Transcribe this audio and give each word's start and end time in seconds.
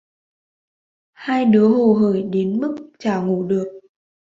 Hai 1.13 1.45
đứa 1.45 1.67
hồ 1.67 1.93
hởi 1.93 2.23
đến 2.23 2.59
mức 2.59 2.75
chả 2.99 3.17
ngủ 3.21 3.43
được 3.43 3.79